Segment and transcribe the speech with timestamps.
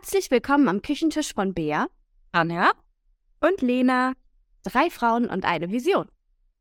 [0.00, 1.88] Herzlich willkommen am Küchentisch von Bea,
[2.30, 2.70] Anja
[3.40, 4.12] und Lena.
[4.62, 6.06] Drei Frauen und eine Vision.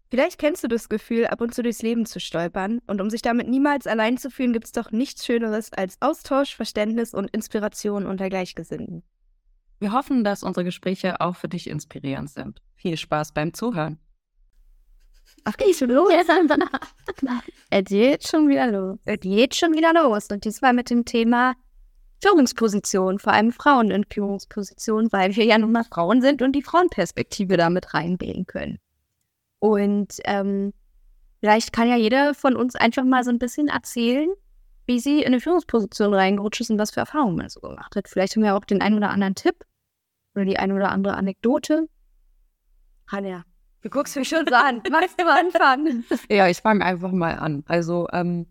[0.10, 2.82] Vielleicht kennst du das Gefühl, ab und zu durchs Leben zu stolpern.
[2.88, 6.56] Und um sich damit niemals allein zu fühlen, gibt es doch nichts Schöneres als Austausch,
[6.56, 9.04] Verständnis und Inspiration unter Gleichgesinnten.
[9.78, 12.64] Wir hoffen, dass unsere Gespräche auch für dich inspirierend sind.
[12.74, 14.00] Viel Spaß beim Zuhören.
[15.44, 16.12] Ach, geht schon los?
[17.70, 18.98] es geht schon wieder los.
[19.06, 20.26] Es geht schon wieder los.
[20.32, 21.54] Und diesmal mit dem Thema
[22.22, 26.64] Führungspositionen, vor allem Frauen in Führungspositionen, weil wir ja nun mal Frauen sind und die
[26.64, 28.80] Frauenperspektive damit reinbringen können.
[29.60, 30.74] Und ähm,
[31.40, 34.30] vielleicht kann ja jeder von uns einfach mal so ein bisschen erzählen,
[34.88, 38.08] wie sie in eine Führungsposition reingerutscht ist und was für Erfahrungen man so gemacht hat.
[38.08, 39.66] Vielleicht haben wir auch den einen oder anderen Tipp
[40.34, 41.88] oder die eine oder andere Anekdote.
[43.12, 43.44] Hanja,
[43.82, 44.82] du guckst mich schon so an.
[44.90, 46.06] Magst du mal anfangen?
[46.30, 47.64] Ja, ich fange einfach mal an.
[47.68, 48.48] Also, ähm,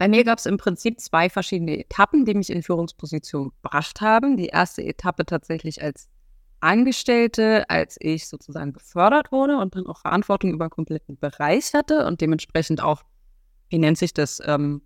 [0.00, 4.38] bei mir gab es im Prinzip zwei verschiedene Etappen, die mich in Führungsposition gebracht haben.
[4.38, 6.08] Die erste Etappe tatsächlich als
[6.60, 12.06] Angestellte, als ich sozusagen befördert wurde und dann auch Verantwortung über einen kompletten Bereich hatte
[12.06, 13.02] und dementsprechend auch,
[13.68, 14.80] wie nennt sich das, ähm,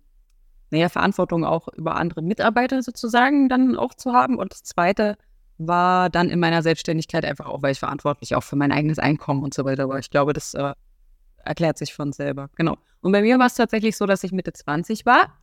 [0.69, 4.37] naja, Verantwortung auch über andere Mitarbeiter sozusagen dann auch zu haben.
[4.37, 5.17] Und das zweite
[5.57, 9.43] war dann in meiner Selbstständigkeit einfach auch, weil ich verantwortlich auch für mein eigenes Einkommen
[9.43, 9.97] und so weiter war.
[9.97, 10.73] Ich glaube, das äh,
[11.45, 12.49] erklärt sich von selber.
[12.55, 12.77] Genau.
[13.01, 15.33] Und bei mir war es tatsächlich so, dass ich Mitte 20 war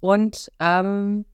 [0.00, 1.24] und ähm,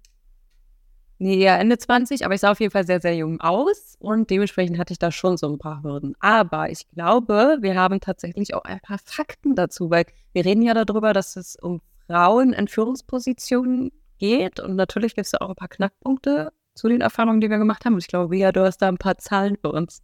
[1.18, 4.30] nee, ja, Ende 20, aber ich sah auf jeden Fall sehr, sehr jung aus und
[4.30, 6.14] dementsprechend hatte ich da schon so ein paar Hürden.
[6.20, 10.74] Aber ich glaube, wir haben tatsächlich auch ein paar Fakten dazu, weil wir reden ja
[10.74, 15.54] darüber, dass es um Frauen in Führungspositionen geht und natürlich gibt es da auch ein
[15.54, 17.94] paar Knackpunkte zu den Erfahrungen, die wir gemacht haben.
[17.94, 20.02] Und ich glaube, Via, du hast da ein paar Zahlen für uns.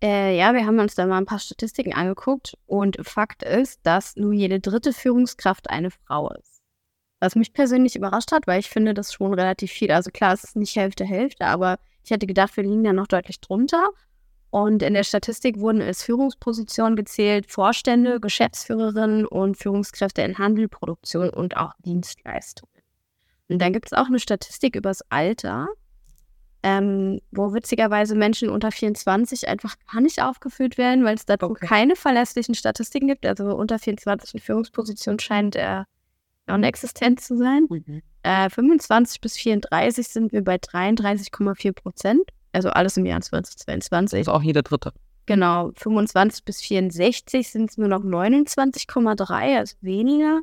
[0.00, 4.14] Äh, ja, wir haben uns da mal ein paar Statistiken angeguckt und Fakt ist, dass
[4.16, 6.62] nur jede dritte Führungskraft eine Frau ist.
[7.20, 9.90] Was mich persönlich überrascht hat, weil ich finde das schon relativ viel.
[9.90, 13.08] Also klar, es ist nicht Hälfte Hälfte, aber ich hätte gedacht, wir liegen da noch
[13.08, 13.88] deutlich drunter.
[14.50, 21.28] Und in der Statistik wurden als Führungspositionen gezählt Vorstände, Geschäftsführerinnen und Führungskräfte in Handel, Produktion
[21.28, 22.72] und auch Dienstleistungen.
[23.48, 25.68] Und dann gibt es auch eine Statistik übers Alter
[26.68, 31.66] ähm, wo witzigerweise Menschen unter 24 einfach gar nicht aufgeführt werden, weil es dazu okay.
[31.66, 33.24] keine verlässlichen Statistiken gibt.
[33.24, 35.86] Also unter 24 in Führungsposition scheint er
[36.46, 37.66] non-existent zu sein.
[37.70, 38.02] Mhm.
[38.22, 42.22] Äh, 25 bis 34 sind wir bei 33,4 Prozent.
[42.52, 44.18] Also alles im Jahr 2022.
[44.18, 44.92] Also auch jeder Dritte.
[45.24, 50.40] Genau, 25 bis 64 sind es nur noch 29,3, also weniger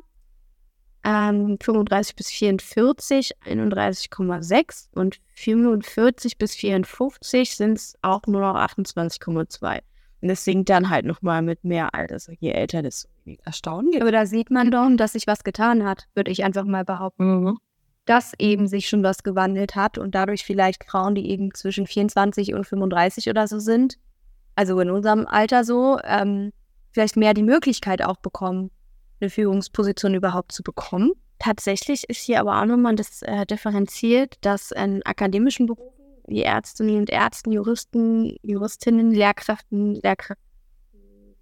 [1.06, 9.80] ähm, 35 bis 44 31,6 und 45 bis 54 sind es auch nur noch 28,2.
[10.20, 12.14] Und das sinkt dann halt nochmal mit mehr Alter.
[12.14, 13.08] Also je älter, desto
[13.44, 14.02] erstaunlich.
[14.02, 17.44] Aber da sieht man doch, dass sich was getan hat, würde ich einfach mal behaupten.
[17.44, 17.58] Mhm.
[18.06, 22.54] Dass eben sich schon was gewandelt hat und dadurch vielleicht Frauen, die eben zwischen 24
[22.54, 23.96] und 35 oder so sind,
[24.56, 26.52] also in unserem Alter so, ähm,
[26.90, 28.70] vielleicht mehr die Möglichkeit auch bekommen,
[29.20, 31.12] eine Führungsposition überhaupt zu bekommen.
[31.38, 35.96] Tatsächlich ist hier aber auch nochmal das äh, differenziert, dass in akademischen Berufen
[36.26, 40.44] wie Ärztinnen und Ärzten, Juristen, Juristinnen, Lehrkräften, Lehrkräften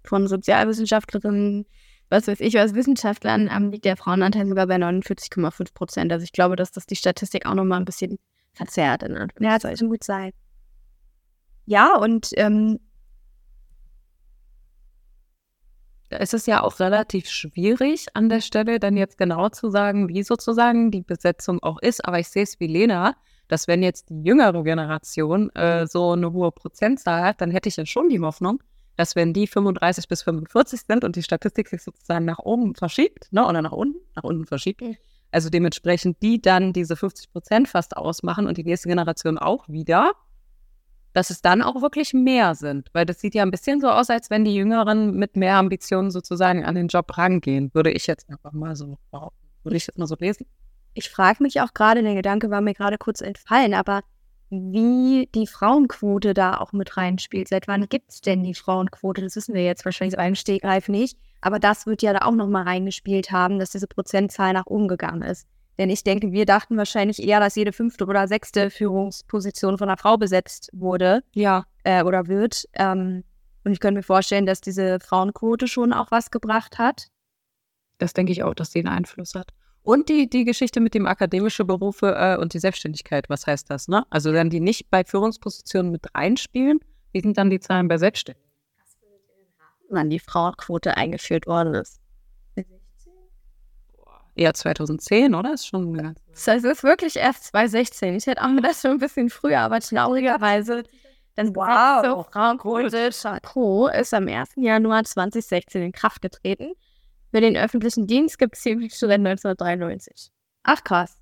[0.03, 1.65] von Sozialwissenschaftlerinnen,
[2.09, 6.11] was weiß ich, was Wissenschaftlern, ähm, liegt der Frauenanteil sogar bei 49,5 Prozent.
[6.11, 8.17] Also ich glaube, dass das die Statistik auch nochmal ein bisschen
[8.53, 9.03] verzerrt.
[9.39, 10.31] Ja, das kann gut sein.
[11.65, 12.79] Ja, und ähm,
[16.09, 20.23] es ist ja auch relativ schwierig an der Stelle dann jetzt genau zu sagen, wie
[20.23, 22.05] sozusagen die Besetzung auch ist.
[22.05, 23.15] Aber ich sehe es wie Lena,
[23.47, 27.77] dass wenn jetzt die jüngere Generation äh, so eine hohe Prozentzahl hat, dann hätte ich
[27.77, 28.61] ja schon die Hoffnung,
[28.97, 33.31] dass wenn die 35 bis 45 sind und die Statistik sich sozusagen nach oben verschiebt,
[33.31, 34.83] ne, oder nach unten, nach unten verschiebt,
[35.31, 40.11] also dementsprechend die dann diese 50 Prozent fast ausmachen und die nächste Generation auch wieder,
[41.15, 42.89] dass es dann auch wirklich mehr sind.
[42.91, 46.11] Weil das sieht ja ein bisschen so aus, als wenn die Jüngeren mit mehr Ambitionen
[46.11, 47.73] sozusagen an den Job rangehen.
[47.73, 48.97] Würde ich jetzt einfach mal so
[49.63, 50.45] Würde ich jetzt mal so lesen?
[50.93, 54.01] Ich frage mich auch gerade, der Gedanke war mir gerade kurz entfallen, aber
[54.49, 57.47] wie die Frauenquote da auch mit reinspielt.
[57.47, 59.21] Seit wann gibt es denn die Frauenquote?
[59.21, 61.17] Das wissen wir jetzt wahrscheinlich so einen Stegreif nicht.
[61.39, 65.21] Aber das wird ja da auch nochmal reingespielt haben, dass diese Prozentzahl nach oben gegangen
[65.21, 65.47] ist.
[65.77, 69.97] Denn ich denke, wir dachten wahrscheinlich eher, dass jede fünfte oder sechste Führungsposition von einer
[69.97, 71.23] Frau besetzt wurde.
[71.33, 71.65] Ja.
[71.83, 72.65] Äh, oder wird.
[72.73, 73.23] Ähm,
[73.63, 77.07] und ich könnte mir vorstellen, dass diese Frauenquote schon auch was gebracht hat.
[77.97, 79.51] Das denke ich auch, dass die einen Einfluss hat.
[79.81, 83.87] Und die, die Geschichte mit dem akademische Berufe äh, und die Selbstständigkeit, was heißt das,
[83.87, 84.03] ne?
[84.09, 86.79] Also dann die nicht bei Führungspositionen mit reinspielen,
[87.11, 88.49] wie sind dann die Zahlen bei Selbstständigen?
[89.89, 92.01] Wann die Frauenquote eingeführt worden ist.
[94.35, 95.53] Eher 2010, oder?
[95.53, 98.15] Ist schon Das es ist wirklich erst 2016.
[98.15, 100.83] Ich hätte auch gedacht, schon ein bisschen früher, aber traurigerweise.
[101.35, 102.03] Das Wow.
[102.03, 104.51] Zur Frauenquote Chateau ist am 1.
[104.55, 106.73] Januar 2016 in Kraft getreten.
[107.31, 110.29] Für den öffentlichen Dienst gibt es hier schon seit 1993.
[110.63, 111.17] Ach, krass.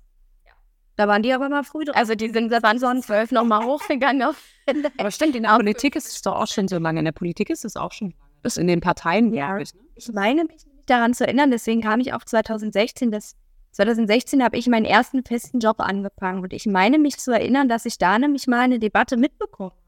[0.96, 1.96] Da waren die aber mal früh dran.
[1.96, 4.22] Also die sind seit 2012 nochmal hochgegangen.
[4.22, 4.36] Auf
[4.98, 7.00] Aber stimmt, in der Politik ist es doch auch schon so lange.
[7.00, 8.22] In der Politik ist es auch schon lange.
[8.44, 9.58] Das in den Parteien, Ja.
[9.58, 9.74] ich.
[9.74, 9.80] Ne?
[9.96, 13.36] ich meine mich nicht daran zu erinnern, deswegen kam ich auch 2016, das
[13.72, 17.86] 2016 habe ich meinen ersten festen Job angefangen und ich meine mich zu erinnern, dass
[17.86, 19.84] ich da nämlich mal eine Debatte mitbekommen habe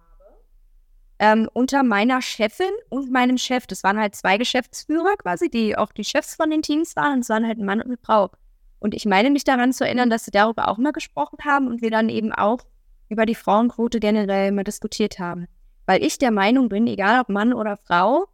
[1.18, 3.66] ähm, unter meiner Chefin und meinem Chef.
[3.66, 7.20] Das waren halt zwei Geschäftsführer quasi, die auch die Chefs von den Teams waren und
[7.20, 8.30] es waren halt ein Mann und eine Frau.
[8.78, 11.80] Und ich meine mich daran zu erinnern, dass sie darüber auch mal gesprochen haben und
[11.80, 12.60] wir dann eben auch
[13.08, 15.46] über die Frauenquote generell mal diskutiert haben.
[15.86, 18.26] Weil ich der Meinung bin, egal ob Mann oder Frau,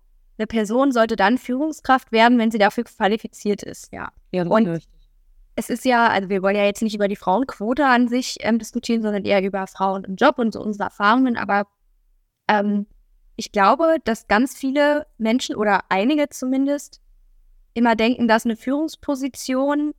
[0.42, 3.92] eine Person sollte dann Führungskraft werden, wenn sie dafür qualifiziert ist.
[3.92, 4.10] Ja.
[4.32, 4.88] Ja, Und- ist.
[5.54, 8.58] Es ist ja, also wir wollen ja jetzt nicht über die Frauenquote an sich ähm,
[8.58, 11.36] diskutieren, sondern eher über Frauen im Job und so unsere Erfahrungen.
[11.36, 11.66] Aber
[12.48, 12.86] ähm,
[13.36, 17.02] ich glaube, dass ganz viele Menschen oder einige zumindest
[17.74, 19.92] immer denken, dass eine Führungsposition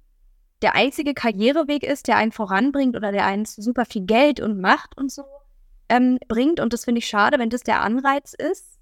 [0.63, 4.97] der einzige Karriereweg ist, der einen voranbringt oder der einen super viel Geld und Macht
[4.97, 5.23] und so
[5.87, 6.59] ähm, bringt.
[6.59, 8.72] Und das finde ich schade, wenn das der Anreiz ist,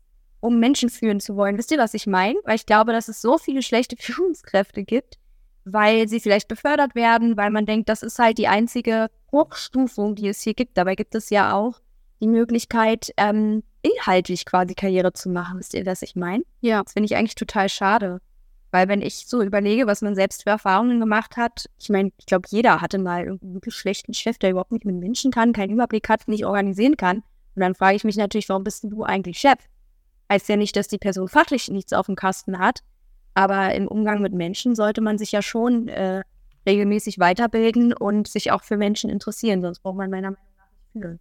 [0.42, 1.58] um Menschen führen zu wollen.
[1.58, 2.38] Wisst ihr, was ich meine?
[2.44, 5.18] Weil ich glaube, dass es so viele schlechte Führungskräfte gibt,
[5.64, 10.28] weil sie vielleicht befördert werden, weil man denkt, das ist halt die einzige Hochstufung, die
[10.28, 10.78] es hier gibt.
[10.78, 11.80] Dabei gibt es ja auch
[12.20, 15.60] die Möglichkeit, ähm, inhaltlich quasi Karriere zu machen.
[15.60, 16.44] Wisst ihr, was ich meine?
[16.60, 16.84] Ja.
[16.84, 18.20] Das finde ich eigentlich total schade.
[18.72, 22.26] Weil wenn ich so überlege, was man selbst für Erfahrungen gemacht hat, ich meine, ich
[22.26, 25.72] glaube, jeder hatte mal irgendeinen wirklich schlechten Chef, der überhaupt nicht mit Menschen kann, keinen
[25.72, 27.18] Überblick hat, nicht organisieren kann.
[27.56, 29.60] Und dann frage ich mich natürlich, warum bist du eigentlich Chef?
[30.32, 32.80] Heißt ja nicht, dass die Person fachlich nichts auf dem Kasten hat,
[33.34, 36.22] aber im Umgang mit Menschen sollte man sich ja schon äh,
[36.66, 40.92] regelmäßig weiterbilden und sich auch für Menschen interessieren, sonst braucht man meiner Meinung nach nicht
[40.94, 41.20] fühlen.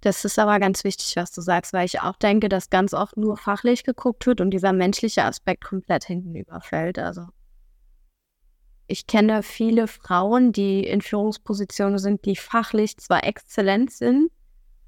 [0.00, 3.16] Das ist aber ganz wichtig, was du sagst, weil ich auch denke, dass ganz oft
[3.16, 6.98] nur fachlich geguckt wird und dieser menschliche Aspekt komplett hinten überfällt.
[6.98, 7.26] Also
[8.88, 14.32] ich kenne viele Frauen, die in Führungspositionen sind, die fachlich zwar exzellent sind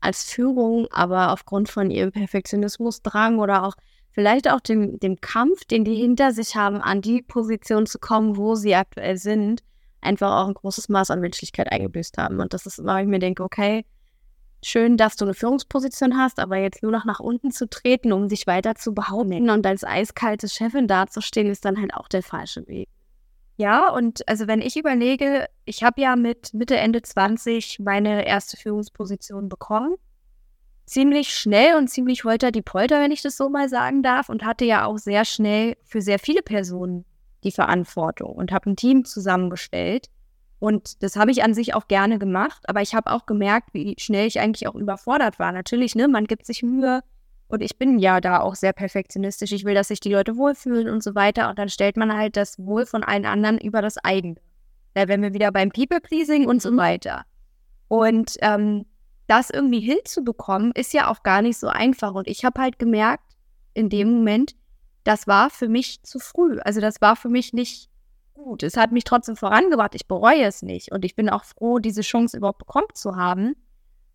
[0.03, 3.75] als Führung, aber aufgrund von ihrem Perfektionismusdrang oder auch
[4.11, 8.37] vielleicht auch dem, dem Kampf, den die hinter sich haben, an die Position zu kommen,
[8.37, 9.63] wo sie aktuell sind,
[10.01, 12.41] einfach auch ein großes Maß an Menschlichkeit eingebüßt haben.
[12.41, 13.85] Und das ist immer, ich mir denke, okay,
[14.65, 18.29] schön, dass du eine Führungsposition hast, aber jetzt nur noch nach unten zu treten, um
[18.29, 22.67] sich weiter zu behaupten und als eiskalte Chefin dazustehen, ist dann halt auch der falsche
[22.67, 22.89] Weg.
[23.63, 28.57] Ja, und also wenn ich überlege, ich habe ja mit Mitte, Ende 20 meine erste
[28.57, 29.95] Führungsposition bekommen.
[30.85, 34.45] Ziemlich schnell und ziemlich holter die Polter, wenn ich das so mal sagen darf, und
[34.45, 37.05] hatte ja auch sehr schnell für sehr viele Personen
[37.45, 40.09] die Verantwortung und habe ein Team zusammengestellt.
[40.59, 43.95] Und das habe ich an sich auch gerne gemacht, aber ich habe auch gemerkt, wie
[43.97, 45.53] schnell ich eigentlich auch überfordert war.
[45.53, 47.05] Natürlich, ne, man gibt sich Mühe
[47.53, 49.53] und ich bin ja da auch sehr perfektionistisch.
[49.53, 51.51] Ich will, dass sich die Leute wohlfühlen und so weiter.
[51.51, 54.37] Und dann stellt man halt das Wohl von allen anderen über das eigene.
[54.95, 57.27] Da wären wir wieder beim People-Pleasing und so weiter.
[57.89, 58.87] Und ähm,
[59.27, 62.15] das irgendwie hinzubekommen, ist ja auch gar nicht so einfach.
[62.15, 63.37] Und ich habe halt gemerkt,
[63.75, 64.55] in dem Moment,
[65.05, 66.59] das war für mich zu früh.
[66.61, 67.91] Also das war für mich nicht
[68.33, 68.63] gut.
[68.63, 69.95] Es hat mich trotzdem vorangebracht.
[69.95, 70.91] Ich bereue es nicht.
[70.91, 73.57] Und ich bin auch froh, diese Chance überhaupt bekommen zu haben.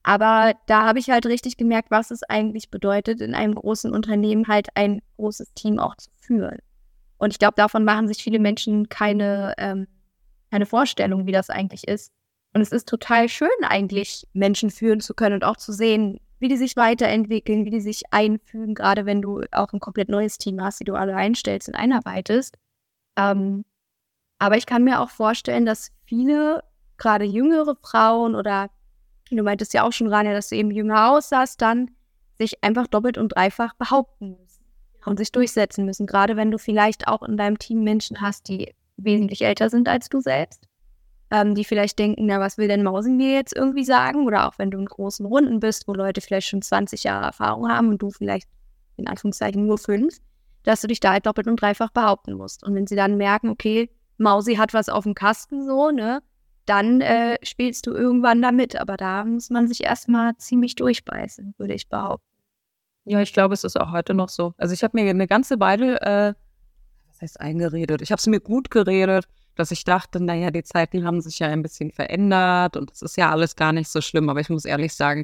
[0.07, 4.47] Aber da habe ich halt richtig gemerkt, was es eigentlich bedeutet, in einem großen Unternehmen
[4.47, 6.59] halt ein großes Team auch zu führen.
[7.17, 9.85] Und ich glaube, davon machen sich viele Menschen keine, ähm,
[10.49, 12.13] keine Vorstellung, wie das eigentlich ist.
[12.53, 16.47] Und es ist total schön, eigentlich Menschen führen zu können und auch zu sehen, wie
[16.47, 20.63] die sich weiterentwickeln, wie die sich einfügen, gerade wenn du auch ein komplett neues Team
[20.63, 22.57] hast, die du alle einstellst und einarbeitest.
[23.17, 23.65] Ähm,
[24.39, 26.63] aber ich kann mir auch vorstellen, dass viele,
[26.95, 28.69] gerade jüngere Frauen oder
[29.35, 31.91] du meintest ja auch schon, Rania, dass du eben jünger aussahst, dann
[32.37, 34.63] sich einfach doppelt und dreifach behaupten müssen
[35.05, 36.05] und sich durchsetzen müssen.
[36.05, 40.09] Gerade wenn du vielleicht auch in deinem Team Menschen hast, die wesentlich älter sind als
[40.09, 40.67] du selbst,
[41.31, 44.25] ähm, die vielleicht denken, na, was will denn Mausi mir jetzt irgendwie sagen?
[44.25, 47.69] Oder auch wenn du in großen Runden bist, wo Leute vielleicht schon 20 Jahre Erfahrung
[47.69, 48.47] haben und du vielleicht
[48.97, 50.17] in Anführungszeichen nur fünf,
[50.63, 52.63] dass du dich da halt doppelt und dreifach behaupten musst.
[52.63, 56.21] Und wenn sie dann merken, okay, Mausi hat was auf dem Kasten so, ne,
[56.67, 58.79] dann äh, spielst du irgendwann damit.
[58.79, 62.25] Aber da muss man sich erstmal ziemlich durchbeißen, würde ich behaupten.
[63.05, 64.53] Ja, ich glaube, es ist auch heute noch so.
[64.57, 66.33] Also ich habe mir eine ganze Weile, äh,
[67.07, 68.01] was heißt eingeredet?
[68.01, 71.47] Ich habe es mir gut geredet, dass ich dachte, naja, die Zeiten haben sich ja
[71.47, 74.29] ein bisschen verändert und es ist ja alles gar nicht so schlimm.
[74.29, 75.23] Aber ich muss ehrlich sagen,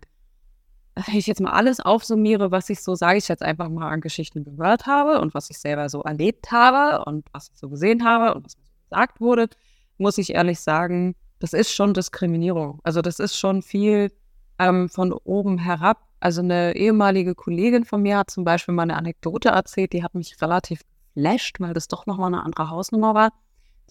[0.96, 4.02] wenn ich jetzt mal alles aufsummiere, was ich so, sage ich jetzt einfach mal an
[4.02, 8.06] Geschichten gehört habe und was ich selber so erlebt habe und was ich so gesehen
[8.06, 9.50] habe und was mir so gesagt wurde,
[9.98, 12.80] muss ich ehrlich sagen, das ist schon Diskriminierung.
[12.86, 14.14] Also das ist schon viel
[14.60, 15.98] ähm, von oben herab.
[16.22, 20.16] Also eine ehemalige Kollegin von mir hat zum Beispiel mal eine Anekdote erzählt, die hat
[20.16, 20.84] mich relativ
[21.16, 23.34] geflasht, weil das doch nochmal eine andere Hausnummer war.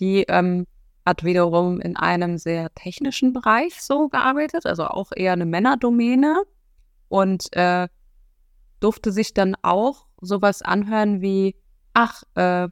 [0.00, 0.66] Die ähm,
[1.04, 6.44] hat wiederum in einem sehr technischen Bereich so gearbeitet, also auch eher eine Männerdomäne
[7.08, 7.86] und äh,
[8.80, 11.54] durfte sich dann auch sowas anhören wie,
[11.92, 12.68] ach, äh,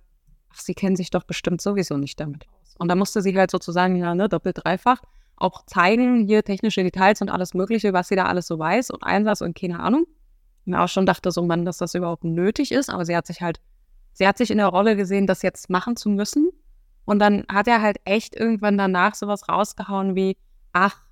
[0.49, 2.60] ach, sie kennen sich doch bestimmt sowieso nicht damit aus.
[2.81, 5.03] Und da musste sie halt sozusagen, ja, ne, doppelt, dreifach
[5.41, 9.03] auch zeigen, hier technische Details und alles Mögliche, was sie da alles so weiß und
[9.03, 10.07] Einsatz und keine Ahnung.
[10.67, 13.41] Und auch schon dachte so, Mann, dass das überhaupt nötig ist, aber sie hat sich
[13.41, 13.61] halt,
[14.13, 16.51] sie hat sich in der Rolle gesehen, das jetzt machen zu müssen.
[17.07, 20.37] Und dann hat er halt echt irgendwann danach sowas rausgehauen wie,
[20.73, 21.03] ach,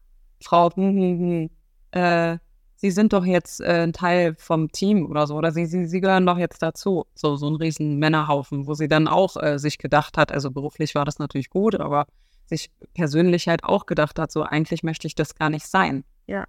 [0.42, 1.50] Frau, hm, hm, hm,
[1.92, 2.38] äh,
[2.80, 6.00] Sie sind doch jetzt äh, ein Teil vom Team oder so, oder Sie, Sie, Sie
[6.00, 7.06] gehören doch jetzt dazu.
[7.12, 10.94] So, so ein riesen Männerhaufen, wo sie dann auch äh, sich gedacht hat, also beruflich
[10.94, 12.06] war das natürlich gut, aber
[12.46, 16.04] sich persönlich halt auch gedacht hat, so eigentlich möchte ich das gar nicht sein.
[16.28, 16.44] Ja.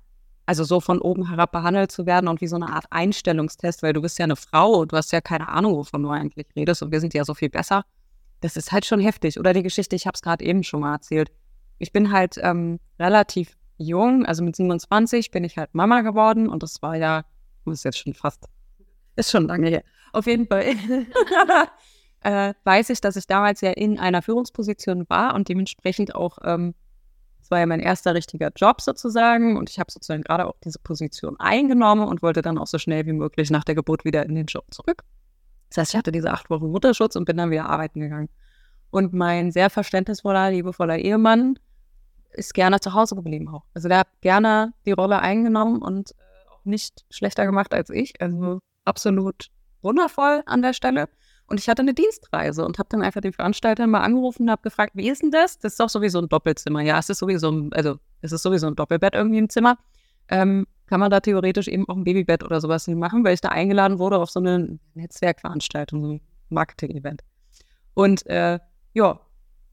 [0.45, 3.93] Also so von oben herab behandelt zu werden und wie so eine Art Einstellungstest, weil
[3.93, 6.83] du bist ja eine Frau und du hast ja keine Ahnung, wovon du eigentlich redest
[6.83, 7.85] und wir sind ja so viel besser.
[8.41, 9.39] Das ist halt schon heftig.
[9.39, 11.31] Oder die Geschichte, ich habe es gerade eben schon mal erzählt.
[11.79, 16.61] Ich bin halt ähm, relativ jung, also mit 27 bin ich halt Mama geworden und
[16.63, 17.25] das war ja,
[17.65, 18.45] ist jetzt schon fast,
[19.15, 19.83] ist schon lange her.
[20.11, 20.63] Auf jeden Fall
[22.21, 26.75] äh, weiß ich, dass ich damals ja in einer Führungsposition war und dementsprechend auch, ähm,
[27.41, 30.79] es war ja mein erster richtiger Job sozusagen und ich habe sozusagen gerade auch diese
[30.79, 34.35] Position eingenommen und wollte dann auch so schnell wie möglich nach der Geburt wieder in
[34.35, 35.03] den Job zurück.
[35.69, 38.29] Das heißt, ich hatte diese acht Wochen Mutterschutz und bin dann wieder arbeiten gegangen.
[38.91, 41.59] Und mein sehr verständnisvoller, liebevoller Ehemann
[42.33, 43.63] ist gerne zu Hause geblieben auch.
[43.73, 48.21] Also der hat gerne die Rolle eingenommen und äh, auch nicht schlechter gemacht als ich.
[48.21, 49.49] Also absolut
[49.81, 51.09] wundervoll an der Stelle.
[51.47, 54.61] Und ich hatte eine Dienstreise und habe dann einfach den Veranstalter mal angerufen und habe
[54.61, 55.57] gefragt, wie ist denn das?
[55.57, 56.81] Das ist doch sowieso ein Doppelzimmer.
[56.81, 59.77] Ja, es ist sowieso, ein, also es ist sowieso ein Doppelbett irgendwie im Zimmer.
[60.27, 63.49] Ähm, kann man da theoretisch eben auch ein Babybett oder sowas machen, weil ich da
[63.49, 67.21] eingeladen wurde auf so eine Netzwerkveranstaltung, so ein Marketing-Event.
[67.95, 68.59] Und äh,
[68.93, 69.19] ja,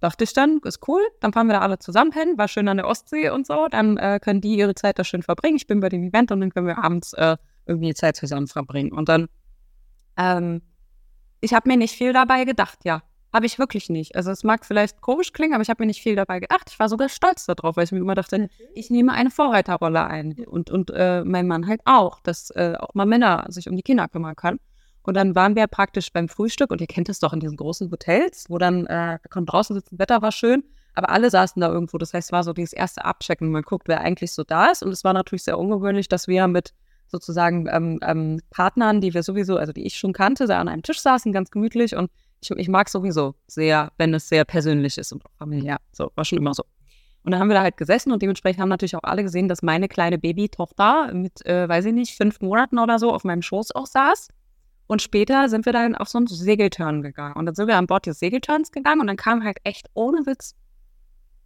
[0.06, 2.76] dachte ich dann, ist cool, dann fahren wir da alle zusammen hin, war schön an
[2.76, 5.56] der Ostsee und so, dann äh, können die ihre Zeit da schön verbringen.
[5.56, 7.36] Ich bin bei dem Event und dann können wir abends äh,
[7.66, 8.92] irgendwie Zeit zusammen verbringen.
[8.92, 9.26] Und dann,
[10.16, 10.62] ähm,
[11.40, 13.02] ich habe mir nicht viel dabei gedacht, ja.
[13.32, 14.14] Habe ich wirklich nicht.
[14.14, 16.70] Also es mag vielleicht komisch klingen, aber ich habe mir nicht viel dabei gedacht.
[16.70, 20.36] Ich war sogar stolz darauf, weil ich mir immer dachte, ich nehme eine Vorreiterrolle ein.
[20.46, 23.82] Und, und äh, mein Mann halt auch, dass äh, auch mal Männer sich um die
[23.82, 24.60] Kinder kümmern können.
[25.06, 27.90] Und dann waren wir praktisch beim Frühstück und ihr kennt es doch in diesen großen
[27.92, 31.68] Hotels, wo dann, äh, wir konnten draußen sitzen, Wetter war schön, aber alle saßen da
[31.68, 31.96] irgendwo.
[31.96, 33.50] Das heißt, es war so dieses erste Abchecken.
[33.50, 34.82] Man guckt, wer eigentlich so da ist.
[34.82, 36.72] Und es war natürlich sehr ungewöhnlich, dass wir mit
[37.06, 40.82] sozusagen ähm, ähm, Partnern, die wir sowieso, also die ich schon kannte, da an einem
[40.82, 41.94] Tisch saßen, ganz gemütlich.
[41.94, 42.10] Und
[42.40, 45.76] ich, ich mag sowieso sehr, wenn es sehr persönlich ist und familiär.
[45.92, 46.64] So, war schon immer so.
[47.22, 49.62] Und dann haben wir da halt gesessen und dementsprechend haben natürlich auch alle gesehen, dass
[49.62, 53.72] meine kleine Babytochter mit, äh, weiß ich nicht, fünf Monaten oder so auf meinem Schoß
[53.74, 54.28] auch saß.
[54.86, 57.34] Und später sind wir dann auf so einen Segelturn gegangen.
[57.34, 60.26] Und dann sind wir an Bord des Segelturns gegangen und dann kam halt echt ohne
[60.26, 60.54] Witz.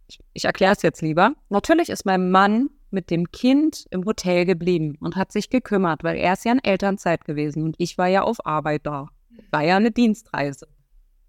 [0.07, 1.33] Ich, ich erkläre es jetzt lieber.
[1.49, 6.17] Natürlich ist mein Mann mit dem Kind im Hotel geblieben und hat sich gekümmert, weil
[6.17, 9.07] er ist ja in Elternzeit gewesen und ich war ja auf Arbeit da.
[9.49, 10.67] War ja eine Dienstreise.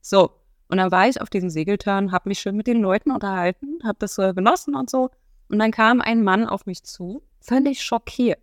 [0.01, 0.33] So,
[0.69, 3.99] und dann war ich auf diesem Segelturn, habe mich schön mit den Leuten unterhalten, habe
[4.01, 5.11] das so genossen und so.
[5.49, 8.42] Und dann kam ein Mann auf mich zu, völlig schockiert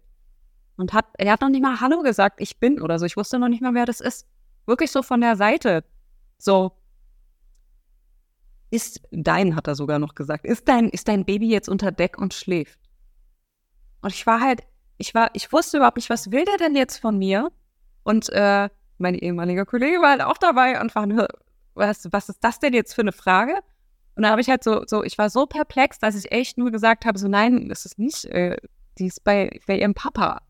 [0.79, 3.05] und hat, er hat noch nicht mal Hallo gesagt, ich bin oder so.
[3.05, 4.25] Ich wusste noch nicht mal, wer das ist.
[4.65, 5.83] Wirklich so von der Seite.
[6.37, 6.71] So.
[8.71, 12.17] Ist dein, hat er sogar noch gesagt, ist dein, ist dein Baby jetzt unter Deck
[12.17, 12.79] und schläft?
[14.01, 14.61] Und ich war halt,
[14.97, 17.51] ich war, ich wusste überhaupt nicht, was will der denn jetzt von mir?
[18.03, 18.69] Und äh,
[18.99, 21.27] mein ehemaliger Kollege war halt auch dabei und war nur,
[21.73, 23.55] was, was ist das denn jetzt für eine Frage?
[24.15, 26.71] Und dann habe ich halt so, so, ich war so perplex, dass ich echt nur
[26.71, 28.55] gesagt habe, so nein, das ist nicht, äh,
[28.97, 30.41] die ist bei, bei ihrem Papa.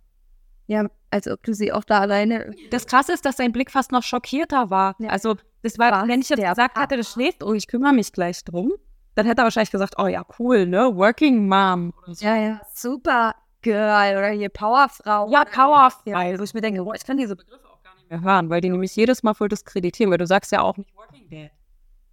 [0.70, 2.54] Ja, als ob du sie auch da alleine.
[2.70, 4.96] Das Krasse ist, dass sein Blick fast noch schockierter war.
[5.00, 5.10] Ja.
[5.10, 6.08] Also, das war, Was?
[6.08, 8.74] wenn ich jetzt gesagt hätte, das schläft, oh, ich kümmere mich gleich drum,
[9.16, 10.96] dann hätte er wahrscheinlich gesagt, oh ja, cool, ne?
[10.96, 11.92] Working Mom.
[12.06, 12.24] So.
[12.24, 13.34] Ja, ja, super
[13.64, 15.32] Girl oder hier Powerfrau.
[15.32, 16.02] Ja, Powerfrau.
[16.06, 16.38] Ja.
[16.38, 18.62] Wo ich mir denke, boah, ich kann diese Begriffe auch gar nicht mehr hören, weil
[18.62, 21.50] die nämlich jedes Mal voll diskreditieren, weil du sagst ja auch nicht Working Dad.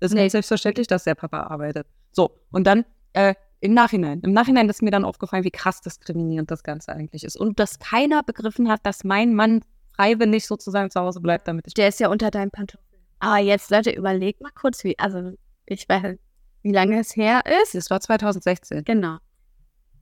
[0.01, 0.23] Das ist nee.
[0.23, 1.87] nicht selbstverständlich, dass der Papa arbeitet.
[2.11, 4.21] So, und dann äh, im Nachhinein.
[4.21, 7.37] Im Nachhinein ist mir dann aufgefallen, wie krass diskriminierend das Ganze eigentlich ist.
[7.37, 9.63] Und dass keiner begriffen hat, dass mein Mann
[9.95, 11.75] freiwillig sozusagen zu Hause bleibt, damit ich.
[11.75, 12.87] Der ist ja unter deinem Pantoffeln.
[13.19, 15.33] Aber jetzt, Leute, überlegt mal kurz, wie, also
[15.65, 16.19] ich weiß,
[16.63, 17.75] wie lange es her ist.
[17.75, 18.85] Es war 2016.
[18.85, 19.19] Genau.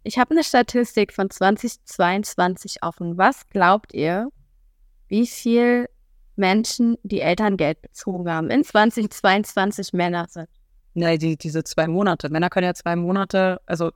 [0.02, 3.16] Ich habe eine Statistik von 2022 offen.
[3.16, 4.28] Was glaubt ihr,
[5.08, 5.88] wie viel
[6.37, 10.49] Menschen die Elterngeld bezogen haben in 2022 Männer sind?
[10.94, 12.30] Nein, die, diese zwei Monate.
[12.30, 13.90] Männer können ja zwei Monate, also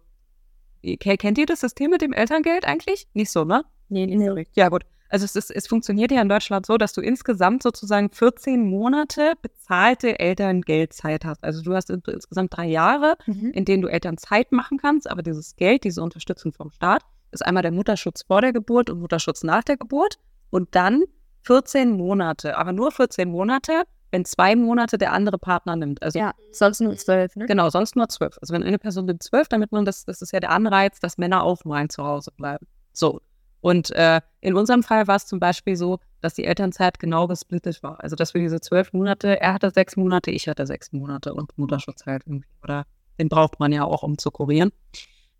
[1.00, 3.06] kennt ihr das System mit dem Elterngeld eigentlich?
[3.14, 3.64] Nicht so, ne?
[3.88, 4.56] Nee, nicht so richtig.
[4.56, 4.84] Ja, gut.
[5.10, 9.32] Also es, ist, es funktioniert ja in Deutschland so, dass du insgesamt sozusagen 14 Monate
[9.40, 11.42] bezahlte Elterngeldzeit hast.
[11.42, 13.52] Also du hast insgesamt drei Jahre, mhm.
[13.52, 17.62] in denen du Elternzeit machen kannst, aber dieses Geld, diese Unterstützung vom Staat, ist einmal
[17.62, 20.18] der Mutterschutz vor der Geburt und Mutterschutz nach der Geburt
[20.50, 21.04] und dann
[21.42, 26.02] 14 Monate, aber nur 14 Monate, wenn zwei Monate der andere Partner nimmt.
[26.02, 27.46] Also, ja, sonst nur zwölf, ne?
[27.46, 28.38] Genau, sonst nur zwölf.
[28.40, 31.18] Also wenn eine Person nimmt zwölf, damit man das, das ist ja der Anreiz, dass
[31.18, 32.66] Männer auch mal zu Hause bleiben.
[32.92, 33.20] So.
[33.60, 37.82] Und äh, in unserem Fall war es zum Beispiel so, dass die Elternzeit genau gesplittet
[37.82, 38.02] war.
[38.02, 41.56] Also dass wir diese zwölf Monate, er hatte sechs Monate, ich hatte sechs Monate und
[41.58, 42.48] Mutterschutz halt irgendwie.
[42.62, 42.86] Oder
[43.18, 44.70] den braucht man ja auch, um zu kurieren.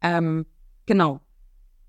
[0.03, 0.47] Ähm,
[0.87, 1.21] genau.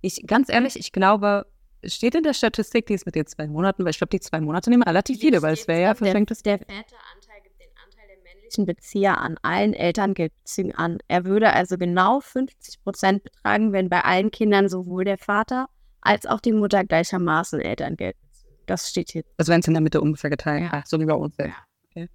[0.02, 1.46] Ich, ganz ehrlich, ich glaube,
[1.86, 4.42] steht in der Statistik, die ist mit den zwei Monaten, weil ich glaube, die zwei
[4.42, 8.18] Monate nehmen relativ viele, weil es wäre ja verschenktes Der Väteranteil gibt den Anteil der
[8.24, 11.00] männlichen Bezieher an allen Elterngeldbezügen an.
[11.08, 15.68] Er würde also genau 50 Prozent betragen, wenn bei allen Kindern sowohl der Vater
[16.02, 18.50] als auch die Mutter gleichermaßen Elterngeld beziehen.
[18.66, 19.24] Das steht hier.
[19.38, 20.84] Also wenn es in der Mitte ungefähr geteilt, ja.
[20.86, 21.36] so wie bei uns.
[21.38, 21.54] Ja.
[21.90, 22.10] Okay.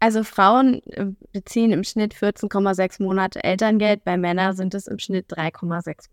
[0.00, 5.30] Also Frauen äh, beziehen im Schnitt 14,6 Monate Elterngeld, bei Männern sind es im Schnitt
[5.30, 6.08] 3,6 Monate.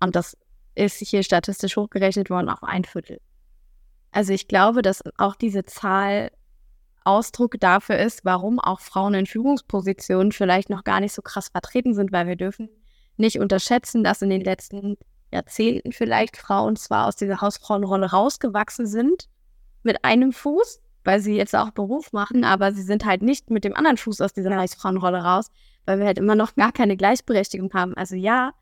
[0.00, 0.36] Und das
[0.78, 3.20] ist hier statistisch hochgerechnet worden auf ein Viertel.
[4.10, 6.30] Also ich glaube, dass auch diese Zahl
[7.04, 11.94] Ausdruck dafür ist, warum auch Frauen in Führungspositionen vielleicht noch gar nicht so krass vertreten
[11.94, 12.68] sind, weil wir dürfen
[13.16, 14.96] nicht unterschätzen, dass in den letzten
[15.32, 19.28] Jahrzehnten vielleicht Frauen zwar aus dieser Hausfrauenrolle rausgewachsen sind
[19.82, 23.64] mit einem Fuß, weil sie jetzt auch Beruf machen, aber sie sind halt nicht mit
[23.64, 25.50] dem anderen Fuß aus dieser Hausfrauenrolle raus,
[25.86, 27.94] weil wir halt immer noch gar keine Gleichberechtigung haben.
[27.94, 28.52] Also ja,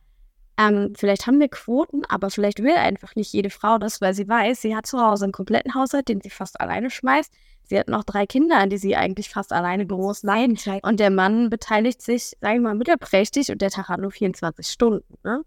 [0.59, 4.27] ähm, vielleicht haben wir Quoten, aber vielleicht will einfach nicht jede Frau das, weil sie
[4.27, 7.33] weiß, sie hat zu Hause einen kompletten Haushalt, den sie fast alleine schmeißt.
[7.65, 10.57] Sie hat noch drei Kinder, an die sie eigentlich fast alleine groß leiden.
[10.83, 14.67] Und der Mann beteiligt sich, sage ich mal, mittelprächtig und der Tag hat nur 24
[14.67, 15.19] Stunden.
[15.25, 15.43] Ne?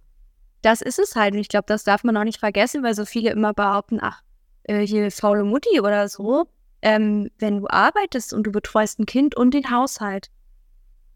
[0.61, 1.33] Das ist es halt.
[1.33, 4.21] Und ich glaube, das darf man auch nicht vergessen, weil so viele immer behaupten, ach,
[4.63, 6.45] äh, hier faule Mutti oder so.
[6.81, 10.29] Ähm, wenn du arbeitest und du betreust ein Kind und den Haushalt,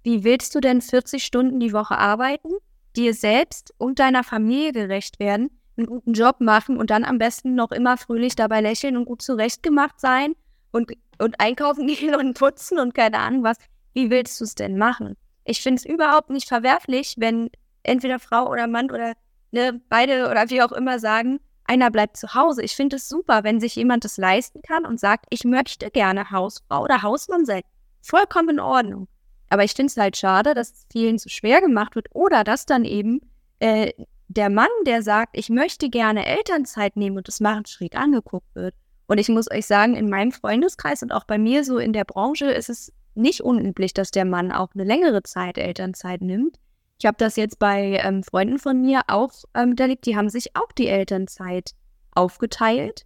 [0.04, 2.50] wie willst du denn 40 Stunden die Woche arbeiten?
[2.96, 7.56] Dir selbst und deiner Familie gerecht werden, einen guten Job machen und dann am besten
[7.56, 10.36] noch immer fröhlich dabei lächeln und gut zurechtgemacht sein
[10.72, 13.58] und, und einkaufen gehen und putzen und keine Ahnung was.
[13.94, 15.16] Wie willst du es denn machen?
[15.46, 17.50] Ich finde es überhaupt nicht verwerflich, wenn
[17.84, 19.14] entweder Frau oder Mann oder
[19.52, 22.64] ne, beide oder wie auch immer sagen, einer bleibt zu Hause.
[22.64, 26.32] Ich finde es super, wenn sich jemand das leisten kann und sagt, ich möchte gerne
[26.32, 27.62] Hausfrau oder Hausmann sein.
[28.02, 29.08] Vollkommen in Ordnung.
[29.54, 32.66] Aber ich finde es halt schade, dass es vielen zu schwer gemacht wird oder dass
[32.66, 33.22] dann eben
[33.60, 33.92] äh,
[34.28, 38.74] der Mann, der sagt, ich möchte gerne Elternzeit nehmen und das machen, schräg angeguckt wird.
[39.06, 42.04] Und ich muss euch sagen, in meinem Freundeskreis und auch bei mir so in der
[42.04, 46.58] Branche ist es nicht unüblich, dass der Mann auch eine längere Zeit Elternzeit nimmt.
[46.98, 50.56] Ich habe das jetzt bei ähm, Freunden von mir auch ähm, erlebt, die haben sich
[50.56, 51.76] auch die Elternzeit
[52.16, 53.06] aufgeteilt.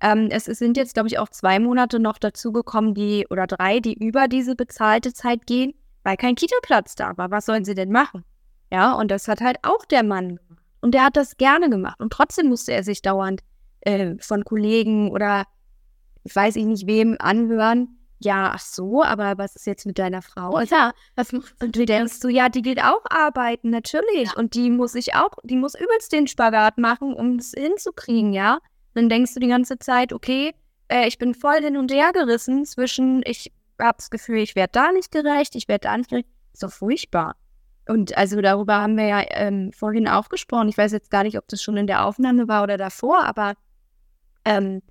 [0.00, 3.94] Ähm, es, sind jetzt, glaube ich, auch zwei Monate noch dazugekommen, die oder drei, die
[3.94, 5.72] über diese bezahlte Zeit gehen
[6.04, 7.30] weil kein Kita-Platz da war.
[7.30, 8.24] Was sollen sie denn machen?
[8.70, 10.62] Ja, und das hat halt auch der Mann gemacht.
[10.80, 11.98] Und der hat das gerne gemacht.
[11.98, 13.40] Und trotzdem musste er sich dauernd
[13.80, 15.44] äh, von Kollegen oder
[16.24, 17.98] ich weiß ich nicht wem anhören.
[18.18, 20.58] Ja, ach so, aber was ist jetzt mit deiner Frau?
[20.60, 24.26] Ja, was und du denkst du, ja, die geht auch arbeiten, natürlich.
[24.26, 24.32] Ja.
[24.36, 28.58] Und die muss ich auch, die muss übelst den Spagat machen, um es hinzukriegen, ja.
[28.94, 30.54] Dann denkst du die ganze Zeit, okay,
[30.88, 33.52] äh, ich bin voll hin und her gerissen zwischen, ich
[33.84, 36.28] habe das Gefühl, ich werde da nicht gerecht, ich werde da nicht gerecht.
[36.60, 37.36] Doch furchtbar.
[37.86, 40.68] Und also darüber haben wir ja ähm, vorhin auch gesprochen.
[40.68, 43.54] Ich weiß jetzt gar nicht, ob das schon in der Aufnahme war oder davor, aber
[44.44, 44.82] ähm,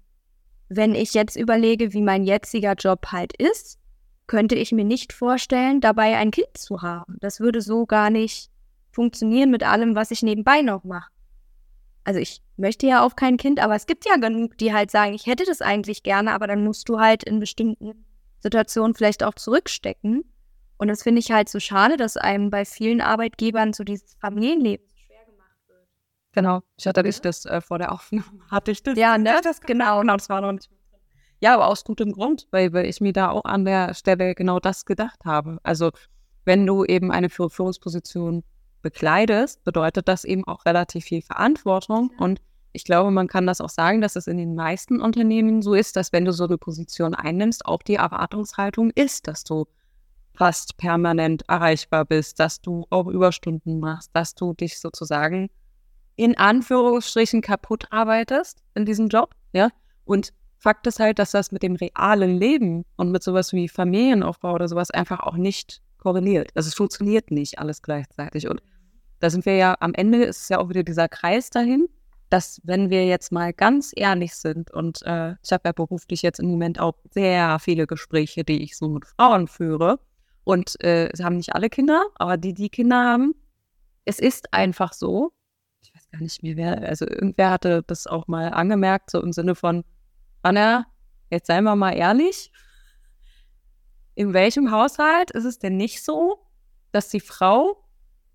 [0.70, 3.80] wenn ich jetzt überlege, wie mein jetziger Job halt ist,
[4.28, 7.18] könnte ich mir nicht vorstellen, dabei ein Kind zu haben.
[7.20, 8.50] Das würde so gar nicht
[8.92, 11.10] funktionieren mit allem, was ich nebenbei noch mache.
[12.04, 15.14] Also ich möchte ja auch kein Kind, aber es gibt ja genug, die halt sagen,
[15.14, 18.06] ich hätte das eigentlich gerne, aber dann musst du halt in bestimmten
[18.44, 20.24] Situation vielleicht auch zurückstecken.
[20.78, 24.86] Und das finde ich halt so schade, dass einem bei vielen Arbeitgebern so dieses Familienleben
[24.88, 25.88] so schwer gemacht wird.
[26.34, 27.12] Genau, ich hatte ja.
[27.22, 28.98] das äh, vor der Aufnahme, hatte ich das.
[28.98, 29.40] Ja, ne?
[29.44, 30.70] Das genau, genau, das war noch nicht
[31.40, 34.60] Ja, aber aus gutem Grund, weil, weil ich mir da auch an der Stelle genau
[34.60, 35.60] das gedacht habe.
[35.64, 35.92] Also,
[36.46, 38.44] wenn du eben eine Führungsposition
[38.82, 42.26] bekleidest, bedeutet das eben auch relativ viel Verantwortung ja.
[42.26, 42.42] und
[42.74, 45.96] ich glaube, man kann das auch sagen, dass es in den meisten Unternehmen so ist,
[45.96, 49.66] dass wenn du so eine Position einnimmst, auch die Erwartungshaltung ist, dass du
[50.34, 55.50] fast permanent erreichbar bist, dass du auch Überstunden machst, dass du dich sozusagen
[56.16, 59.70] in Anführungsstrichen kaputt arbeitest in diesem Job, ja.
[60.06, 64.54] Und Fakt ist halt, dass das mit dem realen Leben und mit sowas wie Familienaufbau
[64.54, 66.52] oder sowas einfach auch nicht korreliert.
[66.56, 68.48] Also es funktioniert nicht alles gleichzeitig.
[68.48, 68.62] Und
[69.20, 71.88] da sind wir ja, am Ende ist es ja auch wieder dieser Kreis dahin,
[72.34, 76.40] dass wenn wir jetzt mal ganz ehrlich sind und äh, ich habe ja beruflich jetzt
[76.40, 80.00] im Moment auch sehr viele Gespräche, die ich so mit Frauen führe
[80.44, 83.36] und äh, sie haben nicht alle Kinder, aber die, die Kinder haben,
[84.06, 85.32] es ist einfach so,
[85.84, 89.32] ich weiß gar nicht mehr, wer, also irgendwer hatte das auch mal angemerkt, so im
[89.32, 89.84] Sinne von,
[90.42, 90.88] Anna,
[91.30, 92.52] jetzt seien wir mal ehrlich,
[94.16, 96.40] in welchem Haushalt ist es denn nicht so,
[96.92, 97.83] dass die Frau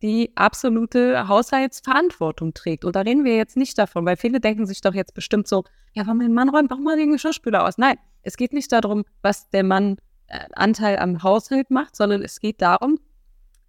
[0.03, 2.85] die absolute Haushaltsverantwortung trägt?
[2.85, 5.65] Und da reden wir jetzt nicht davon, weil viele denken sich doch jetzt bestimmt so,
[5.95, 7.79] ja, aber mein Mann räumt doch mal den Geschirrspüler aus.
[7.79, 9.97] Nein, es geht nicht darum, was der Mann
[10.29, 12.99] äh, Anteil am Haushalt macht, sondern es geht darum,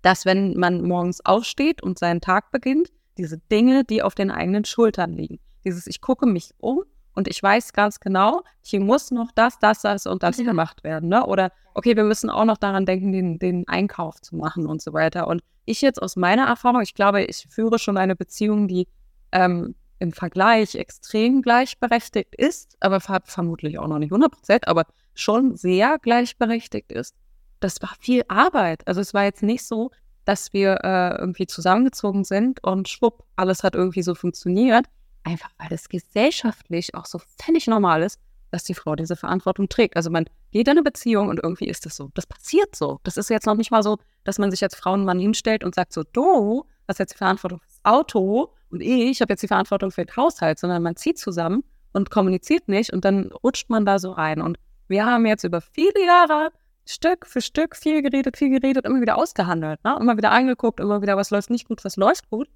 [0.01, 4.65] dass wenn man morgens aufsteht und seinen Tag beginnt, diese Dinge, die auf den eigenen
[4.65, 5.39] Schultern liegen.
[5.65, 6.83] Dieses, ich gucke mich um
[7.19, 10.45] und ich weiß ganz genau, hier muss noch das, das, das und das ja.
[10.45, 11.09] gemacht werden.
[11.09, 11.25] Ne?
[11.25, 14.93] Oder okay, wir müssen auch noch daran denken, den, den Einkauf zu machen und so
[14.93, 15.27] weiter.
[15.27, 18.87] Und ich jetzt aus meiner Erfahrung, ich glaube, ich führe schon eine Beziehung, die
[19.33, 25.57] ähm, im Vergleich extrem gleichberechtigt ist, aber vermutlich auch noch nicht 100 Prozent, aber schon
[25.57, 27.15] sehr gleichberechtigt ist.
[27.59, 28.87] Das war viel Arbeit.
[28.87, 29.91] Also es war jetzt nicht so,
[30.23, 34.85] dass wir äh, irgendwie zusammengezogen sind und schwupp, alles hat irgendwie so funktioniert.
[35.23, 38.19] Einfach weil es gesellschaftlich auch so völlig normal ist,
[38.51, 39.95] dass die Frau diese Verantwortung trägt.
[39.95, 42.09] Also man geht in eine Beziehung und irgendwie ist das so.
[42.13, 42.99] Das passiert so.
[43.03, 45.93] Das ist jetzt noch nicht mal so, dass man sich als Frauenmann hinstellt und sagt
[45.93, 50.05] so, du hast jetzt die Verantwortung fürs Auto und ich habe jetzt die Verantwortung für
[50.05, 54.11] den Haushalt, sondern man zieht zusammen und kommuniziert nicht und dann rutscht man da so
[54.11, 54.41] rein.
[54.41, 56.51] Und wir haben jetzt über viele Jahre
[56.85, 59.95] Stück für Stück viel geredet, viel geredet, immer wieder ausgehandelt, ne?
[59.99, 62.49] immer wieder angeguckt, immer wieder, was läuft nicht gut, was läuft gut.